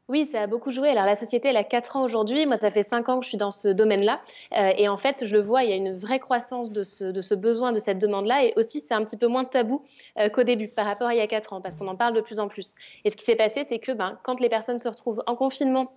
Oui, 0.08 0.26
ça 0.26 0.44
a 0.44 0.48
beaucoup 0.48 0.70
joué. 0.70 0.90
Alors 0.90 1.06
la 1.06 1.16
société, 1.16 1.48
elle 1.48 1.58
a 1.58 1.64
4 1.64 1.96
ans 1.96 2.04
aujourd'hui. 2.04 2.46
Moi, 2.46 2.58
ça 2.58 2.70
fait 2.70 2.84
5 2.84 3.10
ans 3.10 3.20
que 3.20 3.24
je 3.24 3.30
suis 3.30 3.38
dans 3.38 3.50
ce 3.50 3.70
domaine-là. 3.70 4.22
Euh, 4.56 4.72
et 4.78 4.88
en 4.88 4.98
fait, 4.98 5.26
je 5.26 5.34
le 5.36 5.42
vois, 5.42 5.64
il 5.64 5.72
y 5.72 5.74
a 5.74 5.76
une 5.76 5.94
vraie 5.94 6.20
croissance 6.20 6.72
de 6.72 6.84
ce, 6.84 7.34
besoin, 7.34 7.72
de 7.72 7.80
cette 7.80 7.98
demande-là. 7.98 8.46
Et 8.46 8.54
aussi, 8.56 8.82
c'est 8.82 8.94
un 8.94 9.04
petit 9.04 9.18
peu 9.18 9.26
moins 9.26 9.46
tabou 9.46 9.84
euh, 10.20 10.30
qu'au 10.30 10.44
début 10.44 10.68
par 10.68 10.86
rapport 10.86 11.08
à 11.08 11.16
il 11.16 11.18
y 11.18 11.22
a 11.22 11.28
4 11.28 11.54
ans, 11.54 11.62
parce 11.62 11.76
qu'on 11.76 11.88
en 11.88 11.96
parle 11.96 12.14
de 12.14 12.22
plus 12.22 12.40
en 12.40 12.48
plus. 12.48 12.76
Et 13.04 13.10
ce 13.10 13.18
qui 13.18 13.26
s'est 13.26 13.36
passé, 13.36 13.64
c'est 13.64 13.80
que 13.80 13.94
ben, 13.94 14.20
quand 14.22 14.40
les 14.40 14.50
personnes 14.50 14.78
se 14.78 14.88
retrouvent 14.88 15.24
en 15.26 15.36
confinement, 15.36 15.92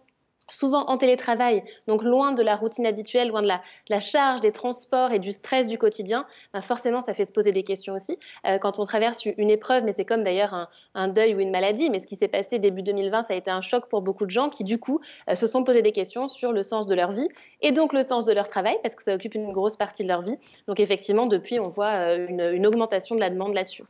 souvent 0.48 0.84
en 0.86 0.96
télétravail, 0.96 1.62
donc 1.86 2.02
loin 2.02 2.32
de 2.32 2.42
la 2.42 2.56
routine 2.56 2.86
habituelle, 2.86 3.28
loin 3.28 3.42
de 3.42 3.48
la, 3.48 4.00
charge 4.00 4.40
des 4.40 4.52
transports 4.52 5.12
et 5.12 5.18
du 5.18 5.32
stress 5.32 5.68
du 5.68 5.76
quotidien, 5.76 6.26
ben 6.52 6.60
forcément, 6.60 7.00
ça 7.00 7.14
fait 7.14 7.24
se 7.24 7.32
poser 7.32 7.52
des 7.52 7.62
questions 7.62 7.94
aussi. 7.94 8.18
Euh, 8.46 8.58
quand 8.58 8.78
on 8.78 8.84
traverse 8.84 9.24
une 9.24 9.50
épreuve, 9.50 9.84
mais 9.84 9.92
c'est 9.92 10.04
comme 10.04 10.22
d'ailleurs 10.22 10.68
un, 10.94 11.08
deuil 11.08 11.34
ou 11.34 11.40
une 11.40 11.50
maladie, 11.50 11.90
mais 11.90 11.98
ce 11.98 12.06
qui 12.06 12.16
s'est 12.16 12.28
passé 12.28 12.58
début 12.58 12.82
2020, 12.82 13.22
ça 13.24 13.34
a 13.34 13.36
été 13.36 13.50
un 13.50 13.60
choc 13.60 13.88
pour 13.88 14.02
beaucoup 14.02 14.24
de 14.24 14.30
gens 14.30 14.48
qui, 14.48 14.64
du 14.64 14.78
coup, 14.78 15.00
euh, 15.28 15.34
se 15.34 15.46
sont 15.46 15.64
posé 15.64 15.82
des 15.82 15.92
questions 15.92 16.28
sur 16.28 16.52
le 16.52 16.62
sens 16.62 16.86
de 16.86 16.94
leur 16.94 17.10
vie 17.10 17.28
et 17.60 17.72
donc 17.72 17.92
le 17.92 18.02
sens 18.02 18.24
de 18.24 18.32
leur 18.32 18.48
travail, 18.48 18.76
parce 18.82 18.94
que 18.94 19.02
ça 19.02 19.14
occupe 19.14 19.34
une 19.34 19.52
grosse 19.52 19.76
partie 19.76 20.02
de 20.02 20.08
leur 20.08 20.22
vie. 20.22 20.36
Donc 20.66 20.80
effectivement, 20.80 21.26
depuis, 21.26 21.58
on 21.60 21.68
voit 21.68 21.92
euh, 21.92 22.26
une 22.28 22.66
augmentation 22.66 23.14
de 23.14 23.20
la 23.20 23.30
demande 23.30 23.54
là-dessus. 23.54 23.84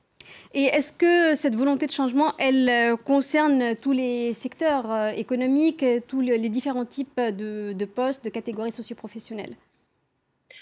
Et 0.54 0.64
est-ce 0.64 0.92
que 0.92 1.34
cette 1.34 1.56
volonté 1.56 1.86
de 1.86 1.92
changement, 1.92 2.32
elle 2.38 2.68
euh, 2.68 2.96
concerne 2.96 3.76
tous 3.76 3.92
les 3.92 4.32
secteurs 4.32 4.90
euh, 4.90 5.08
économiques, 5.10 5.84
tous 6.06 6.20
les 6.20 6.48
différents 6.48 6.84
types 6.84 7.20
de, 7.20 7.84
postes, 7.84 8.24
de 8.24 8.30
catégories 8.30 8.72
socioprofessionnelles? 8.72 9.56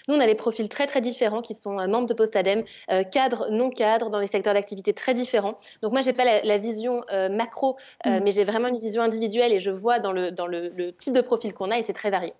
Nous, 0.08 0.14
on 0.14 0.20
a 0.20 0.26
des 0.26 0.34
profils 0.34 0.68
très 0.68 0.86
très 0.86 1.00
différents 1.00 1.42
qui 1.42 1.54
sont 1.54 1.78
euh, 1.78 1.86
membres 1.86 2.06
de 2.06 2.14
Postadem, 2.14 2.64
cadres, 3.12 3.48
non 3.50 3.70
cadres, 3.70 4.10
dans 4.10 4.18
les 4.18 4.26
secteurs 4.26 4.54
d'activité 4.54 4.92
très 4.92 5.14
différents. 5.14 5.56
Donc 5.82 5.92
moi, 5.92 6.00
j'ai 6.02 6.12
pas 6.12 6.24
la, 6.42 6.58
vision 6.58 7.02
macro, 7.30 7.76
mm. 8.04 8.20
mais 8.22 8.32
j'ai 8.32 8.44
vraiment 8.44 8.68
une 8.68 8.78
vision 8.78 9.02
individuelle 9.02 9.52
et 9.52 9.60
je 9.60 9.70
vois 9.70 9.98
dans 9.98 10.12
le, 10.12 10.30
dans 10.30 10.46
le 10.46 10.92
type 10.92 11.12
de 11.12 11.20
profil 11.20 11.54
qu'on 11.54 11.70
a 11.70 11.78
et 11.78 11.82
c'est 11.82 11.92
très 11.92 12.10
varié. 12.10 12.32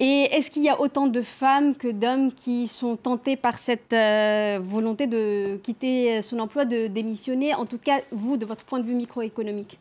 Et 0.00 0.22
est-ce 0.32 0.50
qu'il 0.50 0.64
y 0.64 0.68
a 0.68 0.80
autant 0.80 1.06
de 1.06 1.22
femmes 1.22 1.76
que 1.76 1.88
d'hommes 1.88 2.32
qui 2.32 2.66
sont 2.66 2.96
tentés 2.96 3.36
par 3.36 3.58
cette 3.58 3.92
euh, 3.92 4.58
volonté 4.60 5.06
de 5.06 5.56
quitter 5.62 6.20
son 6.22 6.40
emploi, 6.40 6.64
de 6.64 6.88
démissionner 6.88 7.54
En 7.54 7.66
tout 7.66 7.78
cas, 7.78 8.00
vous, 8.10 8.36
de 8.36 8.44
votre 8.44 8.64
point 8.64 8.80
de 8.80 8.84
vue 8.84 8.94
microéconomique? 8.94 9.78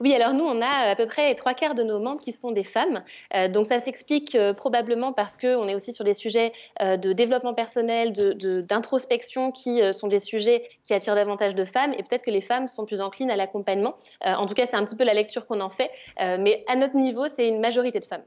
Oui, 0.00 0.12
alors 0.12 0.32
nous, 0.32 0.44
on 0.44 0.60
a 0.60 0.90
à 0.90 0.96
peu 0.96 1.06
près 1.06 1.36
trois 1.36 1.54
quarts 1.54 1.76
de 1.76 1.84
nos 1.84 2.00
membres 2.00 2.20
qui 2.20 2.32
sont 2.32 2.50
des 2.50 2.64
femmes. 2.64 3.04
Euh, 3.34 3.46
donc 3.46 3.66
ça 3.66 3.78
s'explique 3.78 4.34
euh, 4.34 4.52
probablement 4.52 5.12
parce 5.12 5.36
qu'on 5.36 5.68
est 5.68 5.74
aussi 5.76 5.92
sur 5.92 6.04
des 6.04 6.14
sujets 6.14 6.52
de 6.80 7.12
développement 7.12 7.54
personnel, 7.54 8.12
d'introspection, 8.12 9.52
qui 9.52 9.80
sont 9.92 10.08
des 10.08 10.18
sujets 10.18 10.68
qui 10.82 10.94
attirent 10.94 11.14
davantage 11.14 11.54
de 11.54 11.62
femmes. 11.62 11.92
Et 11.92 12.02
peut-être 12.02 12.24
que 12.24 12.32
les 12.32 12.40
femmes 12.40 12.66
sont 12.66 12.84
plus 12.84 13.00
enclines 13.00 13.30
à 13.30 13.36
l'accompagnement. 13.36 13.94
en 14.24 14.46
tout 14.46 14.54
cas, 14.54 14.66
c'est 14.66 14.76
un 14.76 14.84
petit 14.84 14.96
peu 14.96 15.04
la 15.04 15.14
lecture 15.14 15.46
qu'on 15.46 15.60
en 15.60 15.70
fait. 15.70 15.90
mais 16.18 16.64
à 16.66 16.74
notre 16.74 16.96
niveau, 16.96 17.28
c'est 17.28 17.46
une 17.46 17.60
majorité 17.60 18.00
de 18.00 18.04
femmes. 18.04 18.24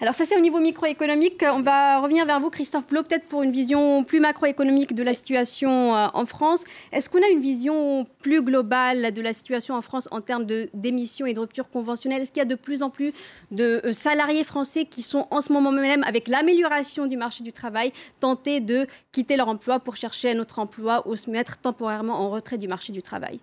Alors 0.00 0.14
ça 0.14 0.24
c'est 0.24 0.36
au 0.36 0.40
niveau 0.40 0.60
microéconomique. 0.60 1.44
On 1.52 1.60
va 1.60 2.00
revenir 2.00 2.26
vers 2.26 2.40
vous, 2.40 2.50
Christophe 2.50 2.86
Blo, 2.86 3.02
peut-être 3.02 3.26
pour 3.26 3.42
une 3.42 3.50
vision 3.50 4.04
plus 4.04 4.20
macroéconomique 4.20 4.94
de 4.94 5.02
la 5.02 5.14
situation 5.14 5.94
euh, 5.94 6.06
en 6.14 6.26
France. 6.26 6.64
Est-ce 6.92 7.10
qu'on 7.10 7.22
a 7.22 7.28
une 7.28 7.40
vision 7.40 8.06
plus 8.20 8.42
globale 8.42 9.12
de 9.12 9.22
la 9.22 9.32
situation 9.32 9.74
en 9.74 9.82
France 9.82 10.08
en 10.10 10.20
termes 10.20 10.46
d'émissions 10.74 11.26
et 11.26 11.34
de 11.34 11.40
ruptures 11.40 11.70
conventionnelles? 11.70 12.22
Est-ce 12.22 12.32
qu'il 12.32 12.40
y 12.40 12.42
a 12.42 12.46
de 12.46 12.54
plus 12.54 12.82
en 12.82 12.90
plus 12.90 13.12
de 13.50 13.80
euh, 13.84 13.92
salariés 13.92 14.44
français 14.44 14.84
qui 14.84 15.02
sont 15.02 15.26
en 15.30 15.40
ce 15.40 15.52
moment 15.52 15.72
même, 15.72 16.04
avec 16.04 16.28
l'amélioration 16.28 17.06
du 17.06 17.16
marché 17.16 17.44
du 17.44 17.52
travail, 17.52 17.92
tentés 18.20 18.60
de 18.60 18.86
quitter 19.12 19.36
leur 19.36 19.48
emploi 19.48 19.78
pour 19.78 19.96
chercher 19.96 20.32
un 20.32 20.38
autre 20.38 20.58
emploi 20.58 21.06
ou 21.06 21.16
se 21.16 21.30
mettre 21.30 21.58
temporairement 21.58 22.14
en 22.14 22.30
retrait 22.30 22.58
du 22.58 22.68
marché 22.68 22.92
du 22.92 23.02
travail? 23.02 23.40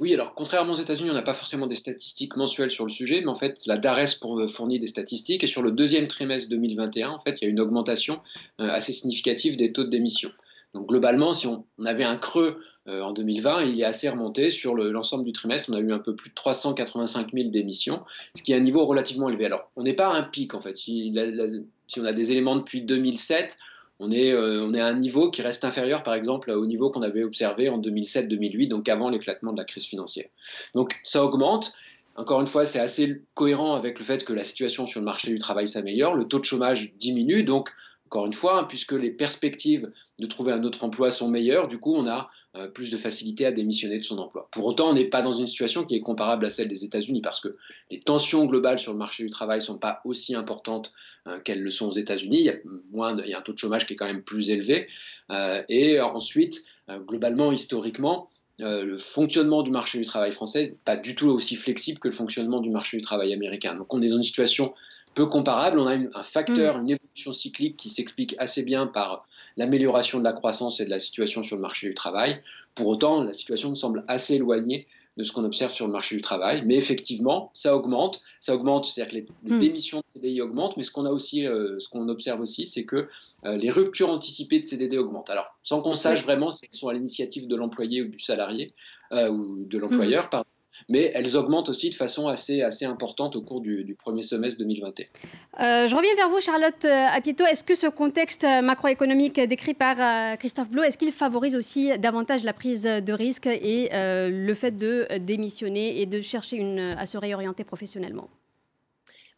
Oui, 0.00 0.14
alors 0.14 0.34
contrairement 0.34 0.72
aux 0.72 0.76
États-Unis, 0.76 1.10
on 1.10 1.14
n'a 1.14 1.20
pas 1.20 1.34
forcément 1.34 1.66
des 1.66 1.74
statistiques 1.74 2.34
mensuelles 2.34 2.70
sur 2.70 2.86
le 2.86 2.90
sujet, 2.90 3.20
mais 3.20 3.28
en 3.28 3.34
fait, 3.34 3.60
la 3.66 3.76
DARES 3.76 4.18
euh, 4.24 4.48
fournit 4.48 4.80
des 4.80 4.86
statistiques 4.86 5.44
et 5.44 5.46
sur 5.46 5.60
le 5.60 5.70
deuxième 5.70 6.08
trimestre 6.08 6.48
2021, 6.48 7.10
en 7.10 7.18
fait, 7.18 7.40
il 7.40 7.44
y 7.44 7.46
a 7.46 7.50
une 7.50 7.60
augmentation 7.60 8.20
euh, 8.60 8.68
assez 8.70 8.94
significative 8.94 9.56
des 9.56 9.72
taux 9.72 9.84
de 9.84 9.90
démission. 9.90 10.30
Donc 10.72 10.88
globalement, 10.88 11.34
si 11.34 11.46
on, 11.46 11.66
avait 11.84 12.04
un 12.04 12.16
creux 12.16 12.60
en 12.86 13.12
2020, 13.12 13.64
il 13.64 13.80
est 13.80 13.84
assez 13.84 14.08
remonté 14.08 14.50
sur 14.50 14.76
l'ensemble 14.76 15.24
du 15.24 15.32
trimestre. 15.32 15.68
On 15.68 15.74
a 15.74 15.80
eu 15.80 15.92
un 15.92 15.98
peu 15.98 16.14
plus 16.14 16.30
de 16.30 16.34
385 16.34 17.32
000 17.32 17.50
démissions, 17.50 18.02
ce 18.36 18.42
qui 18.42 18.52
est 18.52 18.56
un 18.56 18.60
niveau 18.60 18.84
relativement 18.84 19.28
élevé. 19.28 19.46
Alors, 19.46 19.68
on 19.74 19.82
n'est 19.82 19.94
pas 19.94 20.06
à 20.06 20.16
un 20.16 20.22
pic 20.22 20.54
en 20.54 20.60
fait. 20.60 20.76
Si, 20.76 21.12
si 21.88 22.00
on 22.00 22.04
a 22.04 22.12
des 22.12 22.30
éléments 22.30 22.54
depuis 22.54 22.82
2007, 22.82 23.58
on 24.00 24.10
est, 24.10 24.34
on 24.34 24.74
est, 24.74 24.80
à 24.80 24.86
un 24.86 24.98
niveau 24.98 25.30
qui 25.30 25.42
reste 25.42 25.64
inférieur, 25.64 26.02
par 26.02 26.14
exemple, 26.14 26.50
au 26.50 26.66
niveau 26.66 26.90
qu'on 26.90 27.02
avait 27.02 27.22
observé 27.22 27.68
en 27.68 27.78
2007-2008, 27.78 28.68
donc 28.68 28.88
avant 28.88 29.10
l'éclatement 29.10 29.52
de 29.52 29.58
la 29.58 29.64
crise 29.64 29.84
financière. 29.84 30.26
Donc 30.74 30.98
ça 31.04 31.24
augmente. 31.24 31.72
Encore 32.16 32.40
une 32.40 32.46
fois, 32.46 32.64
c'est 32.66 32.80
assez 32.80 33.22
cohérent 33.34 33.74
avec 33.76 33.98
le 33.98 34.04
fait 34.04 34.24
que 34.24 34.32
la 34.32 34.44
situation 34.44 34.86
sur 34.86 35.00
le 35.00 35.04
marché 35.04 35.30
du 35.30 35.38
travail 35.38 35.68
s'améliore, 35.68 36.16
le 36.16 36.24
taux 36.24 36.38
de 36.38 36.44
chômage 36.44 36.94
diminue, 36.96 37.44
donc 37.44 37.70
encore 38.10 38.26
une 38.26 38.32
fois, 38.32 38.58
hein, 38.58 38.64
puisque 38.64 38.90
les 38.90 39.12
perspectives 39.12 39.92
de 40.18 40.26
trouver 40.26 40.52
un 40.52 40.64
autre 40.64 40.82
emploi 40.82 41.12
sont 41.12 41.30
meilleures, 41.30 41.68
du 41.68 41.78
coup, 41.78 41.94
on 41.94 42.08
a 42.08 42.28
euh, 42.56 42.66
plus 42.66 42.90
de 42.90 42.96
facilité 42.96 43.46
à 43.46 43.52
démissionner 43.52 43.98
de 43.98 44.02
son 44.02 44.18
emploi. 44.18 44.48
Pour 44.50 44.66
autant, 44.66 44.90
on 44.90 44.94
n'est 44.94 45.04
pas 45.04 45.22
dans 45.22 45.30
une 45.30 45.46
situation 45.46 45.84
qui 45.84 45.94
est 45.94 46.00
comparable 46.00 46.44
à 46.44 46.50
celle 46.50 46.66
des 46.66 46.84
États-Unis, 46.84 47.20
parce 47.20 47.38
que 47.38 47.56
les 47.88 48.00
tensions 48.00 48.46
globales 48.46 48.80
sur 48.80 48.90
le 48.90 48.98
marché 48.98 49.22
du 49.22 49.30
travail 49.30 49.60
ne 49.60 49.64
sont 49.64 49.78
pas 49.78 50.00
aussi 50.04 50.34
importantes 50.34 50.90
euh, 51.28 51.38
qu'elles 51.38 51.62
le 51.62 51.70
sont 51.70 51.86
aux 51.86 51.92
États-Unis. 51.92 52.40
Il, 52.40 53.28
y 53.28 53.32
a 53.32 53.38
un 53.38 53.42
taux 53.42 53.52
de 53.52 53.58
chômage 53.58 53.86
qui 53.86 53.92
est 53.92 53.96
quand 53.96 54.06
même 54.06 54.24
plus 54.24 54.50
élevé. 54.50 54.88
Euh, 55.30 55.62
et 55.68 56.00
ensuite, 56.00 56.64
globalement, 57.06 57.52
historiquement, 57.52 58.26
le 58.58 58.98
fonctionnement 58.98 59.62
du 59.62 59.70
marché 59.70 59.98
du 59.98 60.04
travail 60.04 60.32
français 60.32 60.62
n'est 60.62 60.76
pas 60.84 60.96
du 60.96 61.14
tout 61.14 61.28
aussi 61.28 61.54
flexible 61.54 62.00
que 62.00 62.08
le 62.08 62.14
fonctionnement 62.14 62.60
du 62.60 62.70
marché 62.70 62.96
du 62.96 63.02
travail 63.04 63.32
américain. 63.32 63.76
Donc 63.76 63.94
on 63.94 64.02
est 64.02 64.08
dans 64.08 64.16
une 64.16 64.24
situation 64.24 64.74
peu 65.14 65.26
comparable. 65.26 65.78
On 65.78 65.86
a 65.86 65.94
un 65.94 66.22
facteur, 66.22 66.78
mm. 66.78 66.82
une 66.82 66.90
évolution 66.90 67.32
cyclique 67.32 67.76
qui 67.76 67.88
s'explique 67.88 68.34
assez 68.38 68.62
bien 68.62 68.86
par 68.86 69.26
l'amélioration 69.56 70.18
de 70.18 70.24
la 70.24 70.32
croissance 70.32 70.80
et 70.80 70.84
de 70.84 70.90
la 70.90 70.98
situation 70.98 71.42
sur 71.42 71.56
le 71.56 71.62
marché 71.62 71.88
du 71.88 71.94
travail. 71.94 72.42
Pour 72.74 72.88
autant, 72.88 73.22
la 73.22 73.32
situation 73.32 73.70
me 73.70 73.74
semble 73.74 74.04
assez 74.08 74.34
éloignée 74.34 74.86
de 75.16 75.24
ce 75.24 75.32
qu'on 75.32 75.44
observe 75.44 75.72
sur 75.72 75.86
le 75.86 75.92
marché 75.92 76.16
du 76.16 76.22
travail. 76.22 76.62
Mais 76.64 76.76
effectivement, 76.76 77.50
ça 77.52 77.76
augmente. 77.76 78.22
Ça 78.38 78.54
augmente, 78.54 78.86
c'est-à-dire 78.86 79.10
que 79.10 79.48
les, 79.48 79.54
hmm. 79.54 79.58
démissions 79.58 79.98
de 79.98 80.04
CDI 80.14 80.40
augmentent, 80.40 80.76
mais 80.76 80.82
ce 80.82 80.90
qu'on 80.90 81.04
a 81.04 81.10
aussi, 81.10 81.46
euh, 81.46 81.78
ce 81.78 81.88
qu'on 81.88 82.08
observe 82.08 82.40
aussi, 82.40 82.64
c'est 82.64 82.84
que 82.84 83.08
euh, 83.44 83.56
les 83.56 83.70
ruptures 83.70 84.10
anticipées 84.10 84.60
de 84.60 84.64
CDD 84.64 84.96
augmentent. 84.98 85.30
Alors, 85.30 85.58
sans 85.62 85.80
qu'on 85.80 85.94
sache 85.94 86.22
vraiment 86.22 86.50
si 86.50 86.64
elles 86.64 86.78
sont 86.78 86.88
à 86.88 86.94
l'initiative 86.94 87.48
de 87.48 87.56
l'employé 87.56 88.02
ou 88.02 88.08
du 88.08 88.20
salarié 88.20 88.72
euh, 89.12 89.28
ou 89.28 89.64
de 89.64 89.78
l'employeur, 89.78 90.26
hmm. 90.26 90.30
pardon 90.30 90.48
mais 90.88 91.10
elles 91.14 91.36
augmentent 91.36 91.68
aussi 91.68 91.90
de 91.90 91.94
façon 91.94 92.28
assez, 92.28 92.62
assez 92.62 92.84
importante 92.84 93.36
au 93.36 93.42
cours 93.42 93.60
du, 93.60 93.96
premier 93.98 94.22
semestre 94.22 94.58
2021. 94.60 95.04
Euh, 95.04 95.88
je 95.88 95.94
reviens 95.94 96.14
vers 96.14 96.28
vous, 96.28 96.40
Charlotte 96.40 96.84
euh, 96.84 97.06
Apieto. 97.12 97.44
Est-ce 97.44 97.64
que 97.64 97.74
ce 97.74 97.86
contexte 97.86 98.44
macroéconomique 98.62 99.40
décrit 99.40 99.74
par 99.74 99.96
euh, 100.00 100.36
Christophe 100.36 100.70
Blo, 100.70 100.82
est-ce 100.82 100.98
qu'il 100.98 101.12
favorise 101.12 101.56
aussi 101.56 101.96
davantage 101.98 102.44
la 102.44 102.52
prise 102.52 102.82
de 102.82 103.12
risque 103.12 103.46
et 103.46 103.88
le 103.92 104.54
fait 104.54 104.76
de 104.76 105.06
démissionner 105.18 106.00
et 106.00 106.06
de 106.06 106.20
chercher 106.20 106.60
à 106.96 107.06
se 107.06 107.18
réorienter 107.18 107.64
professionnellement? 107.64 108.28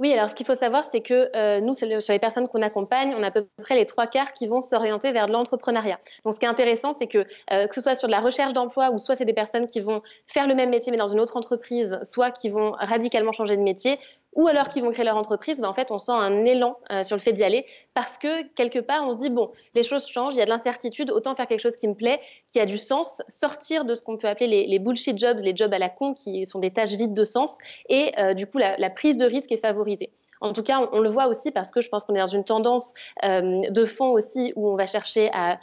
Oui, 0.03 0.13
alors 0.13 0.29
ce 0.29 0.35
qu'il 0.35 0.45
faut 0.45 0.57
savoir, 0.57 0.85
c'est 0.85 1.01
que 1.01 1.31
euh, 1.37 1.61
nous, 1.61 1.75
sur 1.75 1.87
les 1.87 2.19
personnes 2.19 2.49
qu'on 2.49 2.61
accompagne, 2.61 3.15
on 3.17 3.23
a 3.23 3.29
à 3.29 3.31
peu 3.31 3.47
près 3.63 3.77
les 3.77 3.87
trois 3.87 4.09
quarts 4.09 4.33
qui 4.33 4.49
vont 4.49 4.61
s'orienter 4.61 5.13
vers 5.13 5.27
de 5.27 5.33
l'entrepreneuriat. 5.33 5.97
Donc 6.25 6.33
ce 6.33 6.41
qui 6.41 6.45
est 6.45 6.49
intéressant, 6.49 6.93
c'est 6.93 7.07
que 7.07 7.25
euh, 7.53 7.69
que 7.69 7.75
ce 7.77 7.81
soit 7.81 7.95
sur 7.95 8.09
de 8.09 8.13
la 8.13 8.19
recherche 8.19 8.53
d'emploi 8.53 8.91
ou 8.91 8.99
soit 8.99 9.15
c'est 9.15 9.25
des 9.25 9.33
personnes 9.33 9.69
qui 9.69 9.79
vont 9.79 10.03
faire 10.27 10.49
le 10.49 10.57
même 10.57 10.71
métier 10.71 10.91
mais 10.91 10.99
dans 10.99 11.07
une 11.07 11.21
autre 11.21 11.37
entreprise, 11.37 12.01
soit 12.03 12.33
qui 12.33 12.49
vont 12.49 12.73
radicalement 12.73 13.31
changer 13.31 13.57
de 13.57 13.63
métier, 13.63 14.01
ou 14.35 14.49
alors 14.49 14.69
qu'ils 14.69 14.83
vont 14.83 14.91
créer 14.93 15.05
leur 15.05 15.17
entreprise, 15.17 15.61
ben 15.61 15.69
en 15.69 15.73
fait, 15.75 15.91
on 15.91 15.99
sent 15.99 16.13
un 16.13 16.45
élan 16.47 16.79
euh, 16.91 17.03
sur 17.03 17.17
le 17.17 17.21
fait 17.21 17.33
d'y 17.33 17.45
aller 17.45 17.67
parce 17.95 18.17
que 18.17 18.43
quelque 18.55 18.79
part, 18.79 19.07
on 19.07 19.13
se 19.13 19.19
dit 19.19 19.29
bon, 19.29 19.51
les 19.75 19.83
choses 19.83 20.07
changent, 20.07 20.35
il 20.35 20.39
y 20.39 20.43
a 20.43 20.47
de 20.47 20.51
l'incertitude, 20.51 21.11
autant 21.11 21.35
faire 21.35 21.47
quelque 21.47 21.61
chose 21.61 21.77
qui 21.77 21.87
me 21.87 21.95
plaît, 21.95 22.19
qui 22.51 22.59
a 22.59 22.67
du 22.67 22.79
sens, 22.79 23.23
sortir 23.29 23.85
de 23.85 23.95
ce 23.95 24.03
qu'on 24.03 24.17
peut 24.17 24.29
appeler 24.29 24.67
les, 24.67 24.79
bullshit 24.79 25.19
jobs, 25.19 25.39
les 25.43 25.55
jobs 25.55 25.73
à 25.73 25.79
la 25.79 25.91
con, 25.91 26.15
qui 26.15 26.47
sont 26.47 26.59
des 26.59 26.71
tâches 26.71 26.95
vides 26.95 27.13
de 27.13 27.25
sens, 27.25 27.59
et 27.91 28.13
du 28.35 28.47
coup, 28.47 28.59
la, 28.59 28.91
prise 28.91 29.19
de 29.19 29.27
risque 29.27 29.53
est 29.53 29.59
favorisée. 29.59 29.92
En 30.41 30.53
tout 30.53 30.63
cas, 30.63 30.89
on, 30.93 31.01
le 31.01 31.09
voit 31.09 31.29
aussi 31.29 31.53
parce 31.53 31.71
que 31.71 31.81
je 31.81 31.89
pense 31.89 32.05
qu'on 32.05 32.15
est 32.15 32.21
dans 32.21 32.27
une 32.27 32.45
tendance 32.45 32.95
euh, 33.25 33.63
de 33.71 33.85
fond 33.85 34.11
aussi 34.11 34.53
où 34.57 34.69
on 34.69 34.77
va 34.77 34.87
chercher 34.87 35.31
à, 35.33 35.59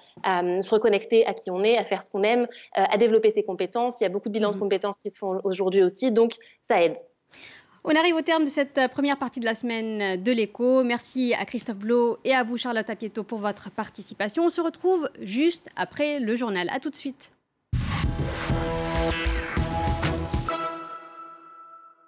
se 0.61 0.69
reconnecter 0.73 1.25
à 1.25 1.33
qui 1.33 1.51
on 1.51 1.63
est, 1.63 1.77
à 1.77 1.83
faire 1.83 2.01
ce 2.01 2.09
qu'on 2.09 2.23
aime, 2.23 2.47
à 2.73 2.97
développer 2.97 3.29
ses 3.29 3.43
compétences. 3.43 3.99
Il 3.99 4.03
y 4.03 4.07
a 4.07 4.09
beaucoup 4.09 4.29
de 4.29 4.33
bilans 4.33 4.51
de 4.51 4.55
mmh. 4.55 4.59
compétences 4.59 4.99
qui 4.99 5.09
se 5.09 5.19
font 5.19 5.41
aujourd'hui 5.43 5.83
aussi, 5.83 6.11
donc 6.11 6.35
ça 6.63 6.81
aide. 6.81 6.97
On 7.83 7.95
arrive 7.95 8.15
au 8.15 8.21
terme 8.21 8.43
de 8.43 8.49
cette 8.49 8.77
euh, 8.77 8.87
première 8.87 9.17
partie 9.17 9.39
de 9.39 9.45
la 9.45 9.55
semaine 9.55 10.01
euh, 10.01 10.17
de 10.17 10.31
l'écho. 10.31 10.83
Merci 10.83 11.33
à 11.33 11.45
Christophe 11.45 11.77
Blo 11.77 12.17
et 12.25 12.33
à 12.33 12.43
vous, 12.43 12.57
Charlotte 12.57 12.89
Apieto, 12.89 13.23
pour 13.23 13.39
votre 13.39 13.71
participation. 13.71 14.43
On 14.43 14.49
se 14.49 14.61
retrouve 14.61 15.09
juste 15.21 15.69
après 15.75 16.19
le 16.19 16.35
journal. 16.35 16.69
A 16.71 16.79
tout 16.79 16.89
de 16.89 16.95
suite. 16.95 17.31